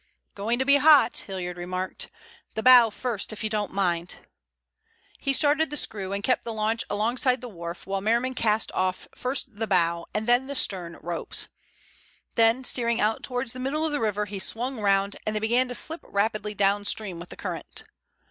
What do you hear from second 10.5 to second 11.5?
stern ropes.